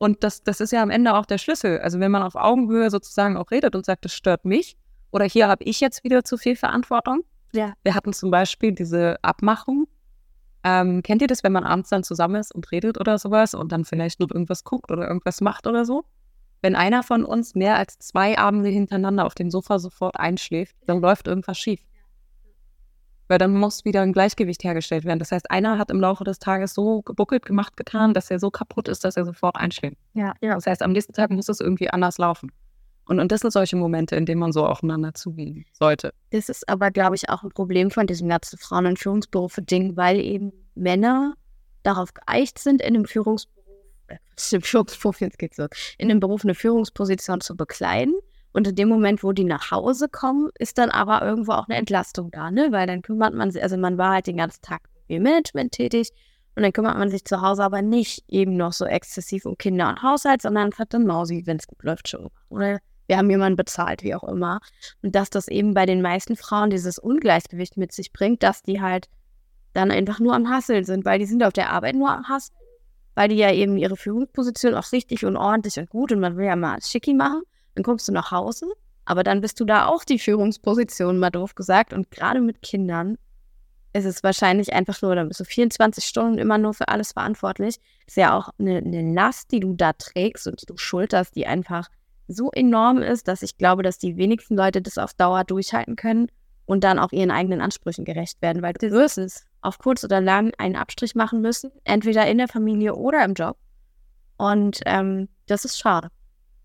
[0.00, 1.78] Und das, das ist ja am Ende auch der Schlüssel.
[1.80, 4.78] Also wenn man auf Augenhöhe sozusagen auch redet und sagt, das stört mich
[5.10, 7.20] oder hier habe ich jetzt wieder zu viel Verantwortung.
[7.52, 7.74] Ja.
[7.82, 9.88] Wir hatten zum Beispiel diese Abmachung.
[10.64, 13.72] Ähm, kennt ihr das, wenn man abends dann zusammen ist und redet oder sowas und
[13.72, 16.04] dann vielleicht noch irgendwas guckt oder irgendwas macht oder so?
[16.62, 21.02] Wenn einer von uns mehr als zwei Abende hintereinander auf dem Sofa sofort einschläft, dann
[21.02, 21.80] läuft irgendwas schief
[23.30, 25.20] weil dann muss wieder ein Gleichgewicht hergestellt werden.
[25.20, 28.50] Das heißt, einer hat im Laufe des Tages so gebuckelt gemacht getan, dass er so
[28.50, 29.96] kaputt ist, dass er sofort einschläft.
[30.14, 30.56] Ja, ja.
[30.56, 32.50] Das heißt, am nächsten Tag muss es irgendwie anders laufen.
[33.04, 36.12] Und, und das sind solche Momente, in denen man so aufeinander zugehen sollte.
[36.30, 40.18] Das ist aber, glaube ich, auch ein Problem von diesem ganzen Frauen- und Führungsberufe-Ding, weil
[40.18, 41.34] eben Männer
[41.84, 43.54] darauf geeicht sind, in einem Führungsberuf,
[44.08, 48.14] äh, Führungsberuf, jetzt geht's so, in einem Beruf eine Führungsposition zu bekleiden
[48.52, 51.78] und in dem Moment, wo die nach Hause kommen, ist dann aber irgendwo auch eine
[51.78, 52.68] Entlastung da, ne?
[52.70, 56.10] Weil dann kümmert man sich, also man war halt den ganzen Tag im Management tätig
[56.56, 59.88] und dann kümmert man sich zu Hause aber nicht eben noch so exzessiv um Kinder
[59.88, 62.28] und Haushalt, sondern hat dann Mausi, wenn es gut läuft, schon.
[62.48, 64.60] Oder wir haben jemanden bezahlt, wie auch immer.
[65.02, 68.80] Und dass das eben bei den meisten Frauen dieses Ungleichgewicht mit sich bringt, dass die
[68.80, 69.08] halt
[69.72, 72.56] dann einfach nur am Hasseln sind, weil die sind auf der Arbeit nur am Hasseln,
[73.14, 76.46] weil die ja eben ihre Führungsposition auch richtig und ordentlich und gut und man will
[76.46, 77.42] ja mal schicki machen
[77.80, 78.66] dann kommst du nach Hause,
[79.06, 81.94] aber dann bist du da auch die Führungsposition, mal doof gesagt.
[81.94, 83.16] Und gerade mit Kindern
[83.94, 87.76] ist es wahrscheinlich einfach nur, dann bist du 24 Stunden immer nur für alles verantwortlich.
[88.06, 91.46] Ist ja auch eine, eine Last, die du da trägst und die du schulterst, die
[91.46, 91.88] einfach
[92.28, 96.28] so enorm ist, dass ich glaube, dass die wenigsten Leute das auf Dauer durchhalten können
[96.66, 100.20] und dann auch ihren eigenen Ansprüchen gerecht werden, weil du wirst es auf kurz oder
[100.20, 103.56] lang einen Abstrich machen müssen, entweder in der Familie oder im Job.
[104.36, 106.10] Und ähm, das ist schade.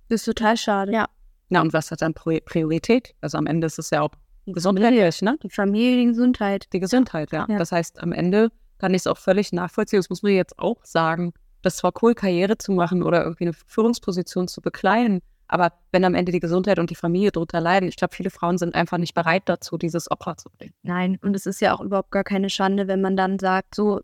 [0.10, 0.92] Das ist total schade.
[0.92, 1.08] Ja.
[1.50, 3.16] Na, und was hat dann Priorität?
[3.22, 4.12] Also am Ende ist es ja auch
[4.46, 5.38] gesundheitlich, ne?
[5.44, 6.68] Die Familie, die Gesundheit.
[6.74, 7.46] Die Gesundheit, ja.
[7.48, 7.58] ja.
[7.58, 10.00] Das heißt, am Ende kann ich es auch völlig nachvollziehen.
[10.00, 11.34] Das muss man jetzt auch sagen.
[11.62, 15.22] Das war cool, Karriere zu machen oder irgendwie eine Führungsposition zu bekleiden.
[15.48, 18.58] Aber wenn am Ende die Gesundheit und die Familie darunter leiden, ich glaube, viele Frauen
[18.58, 20.74] sind einfach nicht bereit dazu, dieses Opfer zu bringen.
[20.82, 24.02] Nein, und es ist ja auch überhaupt gar keine Schande, wenn man dann sagt, so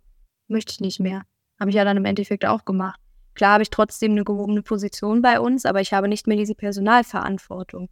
[0.47, 1.23] möchte ich nicht mehr.
[1.59, 2.99] Habe ich ja dann im Endeffekt auch gemacht.
[3.33, 6.55] Klar habe ich trotzdem eine gehobene Position bei uns, aber ich habe nicht mehr diese
[6.55, 7.89] Personalverantwortung.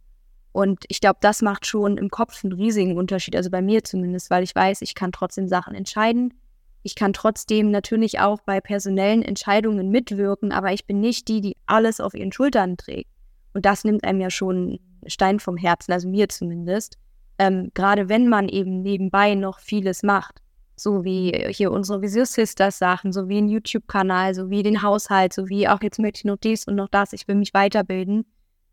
[0.52, 4.30] Und ich glaube, das macht schon im Kopf einen riesigen Unterschied, also bei mir zumindest,
[4.30, 6.34] weil ich weiß, ich kann trotzdem Sachen entscheiden.
[6.82, 11.56] Ich kann trotzdem natürlich auch bei personellen Entscheidungen mitwirken, aber ich bin nicht die, die
[11.66, 13.10] alles auf ihren Schultern trägt.
[13.52, 16.96] Und das nimmt einem ja schon Stein vom Herzen, also mir zumindest.
[17.38, 20.40] Ähm, Gerade wenn man eben nebenbei noch vieles macht
[20.82, 25.32] so wie hier unsere Visio Sisters Sachen, so wie ein YouTube-Kanal, so wie den Haushalt,
[25.32, 28.24] so wie auch jetzt möchte ich noch dies und noch das, ich will mich weiterbilden.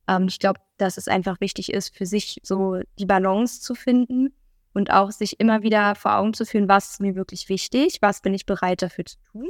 [0.08, 4.34] Ähm, ich glaube, dass es einfach wichtig ist, für sich so die Balance zu finden
[4.74, 8.22] und auch sich immer wieder vor Augen zu führen, was ist mir wirklich wichtig, was
[8.22, 9.50] bin ich bereit dafür zu tun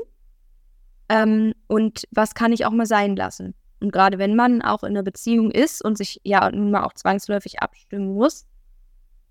[1.09, 3.53] ähm, und was kann ich auch mal sein lassen.
[3.79, 6.93] Und gerade wenn man auch in einer Beziehung ist und sich ja nun mal auch
[6.93, 8.47] zwangsläufig abstimmen muss,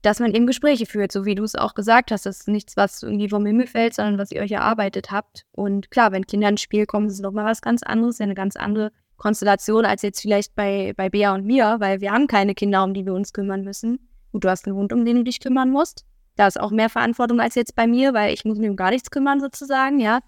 [0.06, 2.26] dass man eben Gespräche führt, so wie du es auch gesagt hast.
[2.26, 5.44] Das ist nichts, was irgendwie vom Himmel fällt, sondern was ihr euch erarbeitet habt.
[5.50, 8.54] Und klar, wenn Kinder ins Spiel kommen, ist es nochmal was ganz anderes, eine ganz
[8.54, 12.84] andere Konstellation als jetzt vielleicht bei, bei Bea und mir, weil wir haben keine Kinder,
[12.84, 13.98] um die wir uns kümmern müssen.
[14.30, 16.04] Gut, du hast einen Hund, um den du dich kümmern musst.
[16.36, 18.90] Da ist auch mehr Verantwortung als jetzt bei mir, weil ich muss mich um gar
[18.90, 20.20] nichts kümmern sozusagen, ja.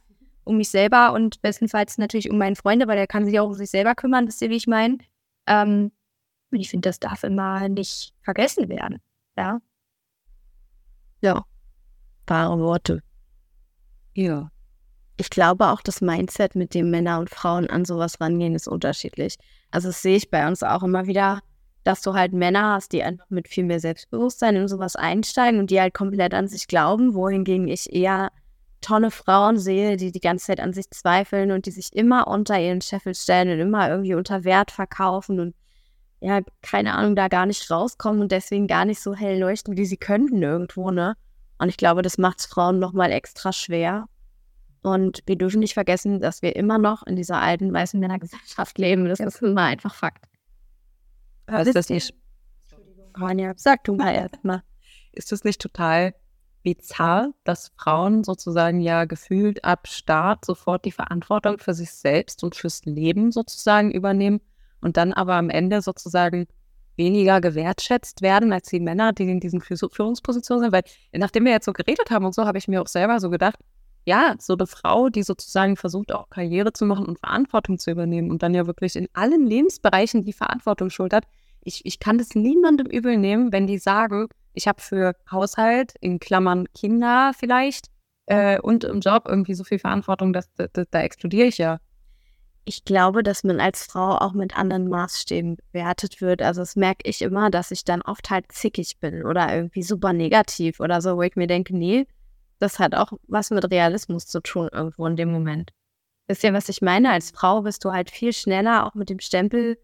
[0.42, 3.54] Um mich selber und bestenfalls natürlich um meine Freunde, weil der kann sich auch um
[3.54, 4.98] sich selber kümmern, wisst ihr, wie ich meine?
[5.46, 5.92] Ähm,
[6.50, 9.00] und ich finde, das darf immer nicht vergessen werden,
[9.38, 9.60] ja.
[11.20, 11.44] Ja,
[12.26, 13.02] wahre Worte.
[14.14, 14.50] Ja.
[15.16, 19.36] Ich glaube auch, das Mindset, mit dem Männer und Frauen an sowas rangehen, ist unterschiedlich.
[19.70, 21.40] Also das sehe ich bei uns auch immer wieder,
[21.82, 25.70] dass du halt Männer hast, die einfach mit viel mehr Selbstbewusstsein in sowas einsteigen und
[25.70, 28.30] die halt komplett an sich glauben, wohingegen ich eher
[28.80, 32.60] tolle Frauen sehe, die die ganze Zeit an sich zweifeln und die sich immer unter
[32.60, 35.54] ihren Scheffel stellen und immer irgendwie unter Wert verkaufen und
[36.20, 39.86] ja, keine Ahnung, da gar nicht rauskommen und deswegen gar nicht so hell leuchten, wie
[39.86, 41.16] sie könnten irgendwo, ne?
[41.58, 44.06] Und ich glaube, das macht es Frauen nochmal extra schwer.
[44.82, 49.06] Und wir dürfen nicht vergessen, dass wir immer noch in dieser alten weißen Männergesellschaft leben.
[49.06, 50.24] Das ist immer einfach Fakt.
[51.48, 52.14] Ist das nicht?
[53.18, 54.62] Ronja, sag du mal erstmal.
[55.12, 56.14] Ist das nicht total
[56.62, 62.54] bizarr, dass Frauen sozusagen ja gefühlt ab Start sofort die Verantwortung für sich selbst und
[62.54, 64.40] fürs Leben sozusagen übernehmen
[64.80, 66.46] und dann aber am Ende sozusagen
[66.96, 70.72] weniger gewertschätzt werden als die Männer, die in diesen Führungspositionen sind.
[70.72, 73.30] Weil nachdem wir jetzt so geredet haben und so, habe ich mir auch selber so
[73.30, 73.56] gedacht,
[74.04, 78.30] ja, so eine Frau, die sozusagen versucht, auch Karriere zu machen und Verantwortung zu übernehmen
[78.30, 81.24] und dann ja wirklich in allen Lebensbereichen die Verantwortung schultert.
[81.62, 86.18] Ich, ich kann das niemandem übel nehmen, wenn die sagen, ich habe für Haushalt, in
[86.18, 87.88] Klammern Kinder vielleicht,
[88.28, 91.78] äh, und im Job irgendwie so viel Verantwortung, dass, da, da explodiere ich ja
[92.68, 96.42] ich glaube, dass man als Frau auch mit anderen Maßstäben bewertet wird.
[96.42, 100.12] Also das merke ich immer, dass ich dann oft halt zickig bin oder irgendwie super
[100.12, 102.06] negativ oder so, wo ich mir denke, nee,
[102.58, 105.70] das hat auch was mit Realismus zu tun irgendwo in dem Moment.
[106.26, 107.10] Wisst ihr, was ich meine?
[107.10, 109.78] Als Frau bist du halt viel schneller auch mit dem Stempel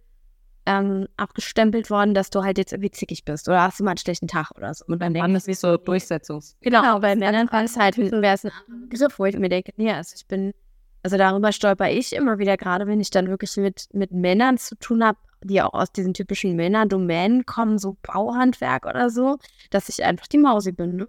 [0.67, 3.99] ähm, abgestempelt worden, dass du halt jetzt irgendwie zickig bist oder hast du mal einen
[3.99, 4.85] schlechten Tag oder so.
[4.87, 6.57] Und dann Mann ist wie so Durchsetzungs.
[6.61, 8.53] Genau, genau bei Männern war es halt, wäre es ein
[8.91, 10.53] Begriff, wo ich mir denke, nee, also ich bin
[11.05, 14.75] also darüber stolper ich immer wieder, gerade wenn ich dann wirklich mit, mit Männern zu
[14.77, 19.37] tun habe, die auch aus diesen typischen Männerdomänen kommen, so Bauhandwerk oder so,
[19.71, 20.97] dass ich einfach die Mausi bin.
[20.97, 21.09] Ne?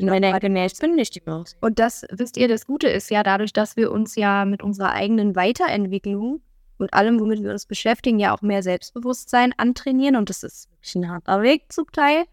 [0.00, 1.56] Und wenn denke, nee, ich bin nicht die Maus.
[1.60, 4.90] Und das, wisst ihr, das Gute ist ja dadurch, dass wir uns ja mit unserer
[4.90, 6.40] eigenen Weiterentwicklung
[6.78, 10.16] und allem, womit wir uns beschäftigen, ja auch mehr Selbstbewusstsein antrainieren.
[10.16, 12.24] Und das ist wirklich ein harter Weg zum Teil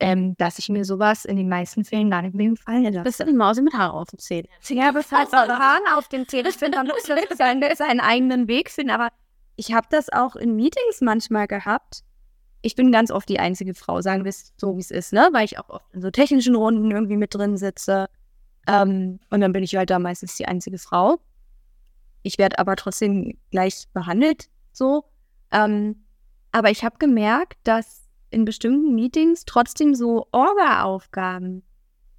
[0.00, 3.02] ähm, dass ich mir sowas in den meisten Fällen gar nicht mehr gefallen lasse.
[3.02, 4.48] Bist du eine Maus mit Haare auf den Zähnen?
[4.68, 6.46] Ja, das heißt Haaren auf den Zähnen.
[6.46, 7.04] Ich finde, man muss
[7.36, 8.90] seinen, seinen eigenen Weg finden.
[8.90, 9.08] Aber
[9.56, 12.04] ich habe das auch in Meetings manchmal gehabt.
[12.62, 15.28] Ich bin ganz oft die einzige Frau, sagen wir es so, wie es ist, ne?
[15.32, 18.08] Weil ich auch oft in so technischen Runden irgendwie mit drin sitze.
[18.66, 21.18] Ähm, und dann bin ich halt da meistens die einzige Frau.
[22.22, 25.04] Ich werde aber trotzdem gleich behandelt, so.
[25.50, 26.04] Ähm,
[26.52, 31.62] aber ich habe gemerkt, dass in bestimmten Meetings trotzdem so Orga-Aufgaben.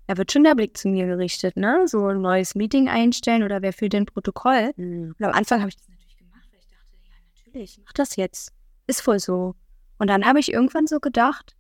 [0.08, 1.88] Da wird schon der Blick zu mir gerichtet, ne?
[1.88, 4.72] So ein neues Meeting einstellen oder wer führt den Protokoll.
[4.76, 5.16] Mhm.
[5.20, 8.16] Und am Anfang habe ich das natürlich gemacht, weil ich dachte, ja, natürlich, mach das
[8.16, 8.52] jetzt.
[8.88, 9.54] Ist voll so.
[10.00, 11.56] Und dann habe ich irgendwann so gedacht,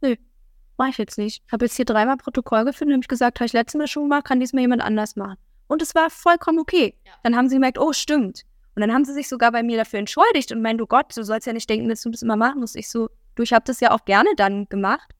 [0.00, 0.14] nö,
[0.78, 1.42] mach ich jetzt nicht.
[1.52, 4.04] Habe jetzt hier dreimal Protokoll geführt und habe ich gesagt, habe ich letztes Mal schon
[4.04, 5.36] gemacht, kann diesmal jemand anders machen.
[5.66, 6.96] Und es war vollkommen okay.
[7.04, 7.12] Ja.
[7.22, 8.44] Dann haben sie gemerkt, oh, stimmt.
[8.74, 11.22] Und dann haben sie sich sogar bei mir dafür entschuldigt und meinen, du Gott, du
[11.22, 12.76] sollst ja nicht denken, dass du das immer machen musst.
[12.76, 15.10] Ich so, Du, ich habe das ja auch gerne dann gemacht.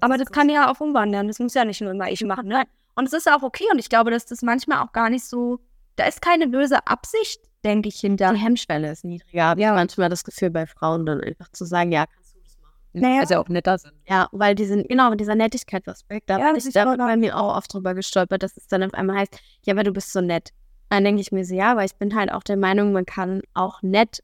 [0.00, 1.26] Aber das kann ja auch umwandern.
[1.28, 2.48] Das muss ja nicht nur immer ich machen.
[2.48, 2.64] Ne?
[2.94, 3.64] Und es ist auch okay.
[3.72, 5.60] Und ich glaube, dass das manchmal auch gar nicht so.
[5.96, 8.32] Da ist keine böse Absicht, denke ich, hinter.
[8.32, 9.56] Die Hemmschwelle ist niedriger.
[9.58, 12.74] Ja, manchmal das Gefühl bei Frauen dann einfach zu sagen, ja, kannst du das machen.
[12.92, 13.20] Naja.
[13.20, 13.94] Also auch netter sind.
[14.08, 17.74] Ja, weil diesen, genau, dieser Nettigkeitsaspekt, da ja, bin ich da bei mir auch oft
[17.74, 20.50] drüber gestolpert, dass es dann auf einmal heißt, ja, aber du bist so nett.
[20.88, 23.42] Dann denke ich mir so, ja, weil ich bin halt auch der Meinung, man kann
[23.54, 24.22] auch nett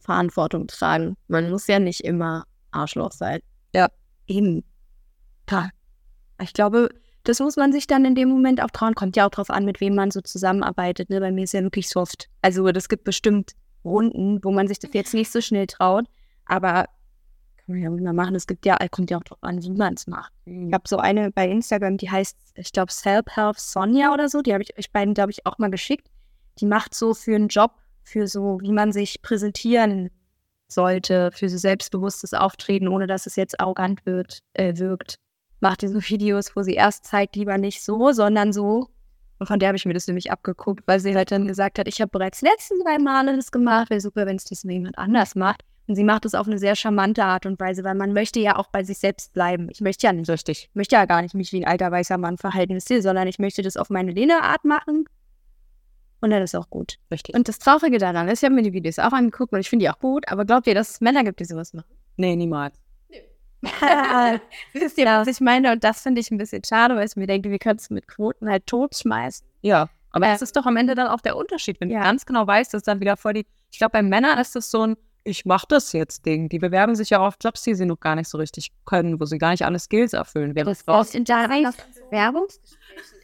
[0.00, 1.16] Verantwortung tragen.
[1.28, 3.42] Man muss ja nicht immer Arschloch seid.
[3.74, 3.88] Ja.
[4.26, 4.64] Eben.
[6.40, 6.88] Ich glaube,
[7.24, 8.94] das muss man sich dann in dem Moment auch trauen.
[8.94, 11.10] Kommt ja auch drauf an, mit wem man so zusammenarbeitet.
[11.10, 11.20] Ne?
[11.20, 12.28] Bei mir ist ja wirklich soft.
[12.40, 13.52] Also das gibt bestimmt
[13.84, 16.06] Runden, wo man sich das jetzt nicht so schnell traut.
[16.46, 16.86] Aber
[17.58, 18.34] kann man ja mal machen.
[18.34, 20.32] Es gibt ja, kommt ja auch drauf an, wie man es macht.
[20.46, 24.42] Ich habe so eine bei Instagram, die heißt, ich glaube, Self-Help Sonja oder so.
[24.42, 26.08] Die habe ich euch beiden, glaube ich, auch mal geschickt.
[26.58, 30.10] Die macht so für einen Job, für so, wie man sich präsentieren
[30.72, 35.16] sollte für so selbstbewusstes Auftreten, ohne dass es jetzt arrogant wird, äh, wirkt.
[35.60, 38.88] Macht diese Videos, wo sie erst zeigt, lieber nicht so, sondern so.
[39.38, 41.88] Und von der habe ich mir das nämlich abgeguckt, weil sie halt dann gesagt hat,
[41.88, 45.34] ich habe bereits letzten drei Male das gemacht, wäre super, wenn es diesmal jemand anders
[45.34, 45.62] macht.
[45.88, 48.56] Und sie macht es auf eine sehr charmante Art und Weise, weil man möchte ja
[48.56, 49.68] auch bei sich selbst bleiben.
[49.70, 50.68] Ich möchte ja nicht, Richtig.
[50.70, 53.26] ich möchte ja gar nicht mich wie ein alter weißer Mann verhalten, wisst ihr, sondern
[53.26, 55.06] ich möchte das auf meine Lena-Art machen.
[56.22, 56.98] Und dann ist auch gut.
[57.10, 57.34] Richtig.
[57.34, 59.84] Und das Traurige daran ist, ich habe mir die Videos auch angeguckt und ich finde
[59.84, 61.92] die auch gut, aber glaubt ihr, dass es Männer gibt, die sowas machen?
[62.16, 62.76] nee, niemals.
[64.72, 65.72] Wisst ihr, was ich meine?
[65.72, 68.06] Und das finde ich ein bisschen schade, weil ich mir denke, wir können es mit
[68.06, 69.46] Quoten halt totschmeißen.
[69.62, 69.88] Ja.
[70.12, 72.00] Aber Ähm, das ist doch am Ende dann auch der Unterschied, wenn ja.
[72.00, 73.46] du ganz genau weißt, dass dann wieder vor die.
[73.72, 76.48] Ich glaube, bei Männern ist das so ein Ich mach das jetzt Ding.
[76.48, 79.18] Die bewerben sich ja auch auf Jobs, die sie noch gar nicht so richtig können,
[79.18, 80.54] wo sie gar nicht alle Skills erfüllen.
[80.54, 83.21] Während Frauen in der Werbungsgesprächen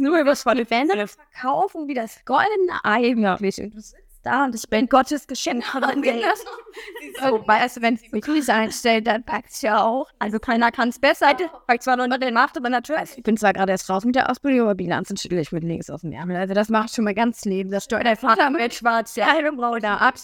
[0.00, 3.60] nur über das Männer verkaufen wie das goldene Ei wirklich.
[3.60, 5.64] Und du sitzt da und ich bin Gottes Geschenk.
[5.74, 10.08] so, weißt du, wenn sie mich einstellen, dann packt es ja auch.
[10.18, 11.36] Also keiner kann es besser.
[11.72, 13.16] Ich zwar noch nicht den macht, aber natürlich.
[13.16, 15.88] Ich bin zwar gerade erst raus mit der Ausbildung, aber Bilanzen schüttel ich mit links
[15.88, 16.36] aus dem Ärmel.
[16.36, 17.70] Also das macht schon mal ganz Leben.
[17.70, 20.14] Das steuert der Vater mit schwarz, der halbe Braun da ab.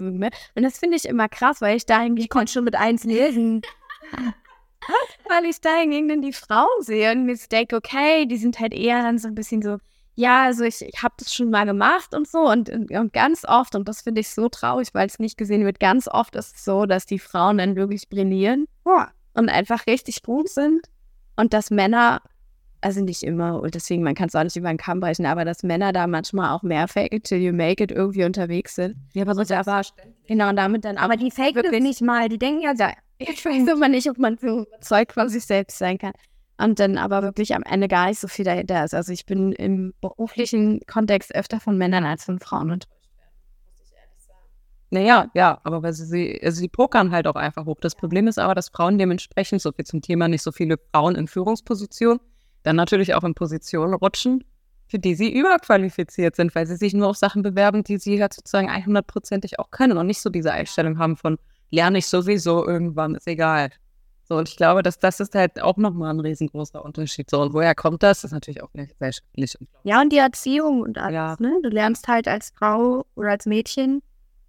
[0.00, 3.62] Und das finde ich immer krass, weil ich da irgendwie konnte schon mit eins lesen.
[5.28, 9.02] weil ich da hingegen die Frauen sehe und mir denke, okay, die sind halt eher
[9.02, 9.78] dann so ein bisschen so,
[10.14, 13.76] ja, also ich, ich habe das schon mal gemacht und so und, und ganz oft,
[13.76, 16.64] und das finde ich so traurig, weil es nicht gesehen wird, ganz oft ist es
[16.64, 18.66] so, dass die Frauen dann wirklich brillieren
[19.34, 20.86] und einfach richtig gut sind
[21.36, 22.20] und dass Männer,
[22.80, 25.44] also nicht immer, und deswegen, man kann es auch nicht über den Kamm brechen, aber
[25.44, 28.96] dass Männer da manchmal auch mehr fake it till you make it irgendwie unterwegs sind.
[29.14, 29.82] Ja, aber so Aber
[30.26, 32.92] genau, und damit dann, aber die fake wirklich nicht mal, die denken ja, ja,
[33.32, 36.12] ich weiß immer nicht, ob man so überzeugt von sich selbst sein kann.
[36.60, 38.92] Und dann aber wirklich am Ende gar nicht so viel dahinter ist.
[38.94, 42.88] Also ich bin im beruflichen Kontext öfter von Männern als von Frauen und
[44.90, 47.78] Naja, ja, aber weil sie, sie, also sie pokern halt auch einfach hoch.
[47.80, 51.14] Das Problem ist aber, dass Frauen dementsprechend, so viel zum Thema, nicht so viele Frauen
[51.14, 52.20] in Führungspositionen,
[52.62, 54.44] dann natürlich auch in Positionen rutschen,
[54.88, 58.32] für die sie überqualifiziert sind, weil sie sich nur auf Sachen bewerben, die sie halt
[58.32, 61.38] sozusagen 100%ig auch können und nicht so diese Einstellung haben von,
[61.70, 63.70] lerne ich sowieso irgendwann, ist egal.
[64.24, 67.30] So, und ich glaube, dass das ist halt auch nochmal ein riesengroßer Unterschied.
[67.30, 68.18] So, und woher kommt das?
[68.20, 69.56] Das ist natürlich auch nicht gesellschaftlich.
[69.84, 71.36] Ja, und die Erziehung und alles, Ja.
[71.38, 71.58] ne?
[71.62, 74.02] Du lernst halt als Frau oder als Mädchen,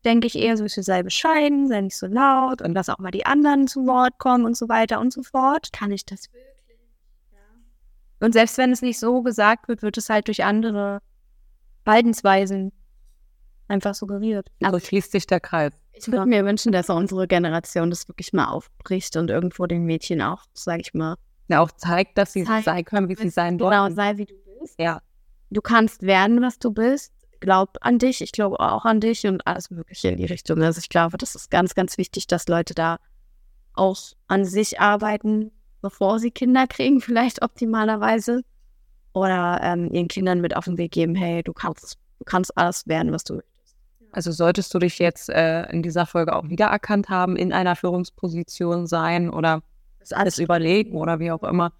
[0.03, 3.25] denke ich eher so, sei bescheiden, sei nicht so laut und lass auch mal die
[3.25, 5.71] anderen zu Wort kommen und so weiter und so fort.
[5.71, 6.45] Kann ich das wirklich?
[8.21, 10.99] Und selbst wenn es nicht so gesagt wird, wird es halt durch andere
[11.85, 12.73] Verhaltensweisen
[13.69, 14.49] einfach suggeriert.
[14.61, 15.71] Also schließt sich der Kreis.
[16.07, 20.21] Ich würde mir wünschen, dass unsere Generation das wirklich mal aufbricht und irgendwo den Mädchen
[20.21, 21.15] auch, sage ich mal,
[21.47, 23.95] Ja, auch zeigt, dass sie Zeigt, sein können, wie sie sein genau, wollen.
[23.95, 24.79] sei wie du bist.
[24.79, 25.01] Ja.
[25.49, 27.11] Du kannst werden, was du bist.
[27.39, 30.61] Glaub an dich, ich glaube auch an dich und alles Mögliche in die Richtung.
[30.61, 32.97] Also ich glaube, das ist ganz, ganz wichtig, dass Leute da
[33.73, 38.41] auch an sich arbeiten, bevor sie Kinder kriegen, vielleicht optimalerweise.
[39.13, 42.87] Oder ähm, ihren Kindern mit auf den Weg geben, hey, du kannst, du kannst alles
[42.87, 43.48] werden, was du möchtest.
[44.11, 48.87] Also solltest du dich jetzt äh, in dieser Folge auch wiedererkannt haben, in einer Führungsposition
[48.87, 49.61] sein oder
[49.99, 51.73] Das alles überlegen oder wie auch immer.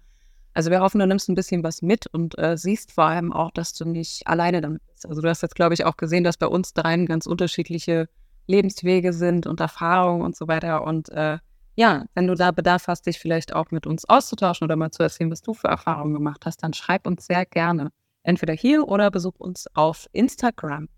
[0.52, 3.50] Also wir hoffen, du nimmst ein bisschen was mit und äh, siehst vor allem auch,
[3.52, 5.06] dass du nicht alleine damit bist.
[5.06, 8.08] Also du hast jetzt, glaube ich, auch gesehen, dass bei uns dreien ganz unterschiedliche
[8.46, 10.84] Lebenswege sind und Erfahrungen und so weiter.
[10.84, 11.38] Und äh,
[11.76, 15.02] ja, wenn du da Bedarf hast, dich vielleicht auch mit uns auszutauschen oder mal zu
[15.02, 17.90] erzählen, was du für Erfahrungen gemacht hast, dann schreib uns sehr gerne.
[18.22, 20.88] Entweder hier oder besuch uns auf Instagram.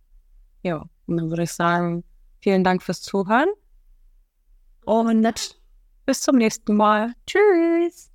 [0.63, 2.05] Ja, und dann würde ich sagen,
[2.41, 3.49] vielen Dank fürs Zuhören
[4.85, 5.61] und
[6.07, 7.15] bis zum nächsten Mal.
[7.27, 8.12] Tschüss.